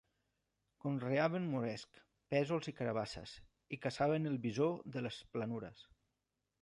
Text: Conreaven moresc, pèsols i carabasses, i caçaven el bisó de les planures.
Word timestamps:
Conreaven 0.85 1.43
moresc, 1.51 1.99
pèsols 2.35 2.69
i 2.71 2.75
carabasses, 2.79 3.35
i 3.77 3.79
caçaven 3.85 4.27
el 4.31 4.41
bisó 4.47 4.71
de 4.97 5.05
les 5.09 5.21
planures. 5.37 5.89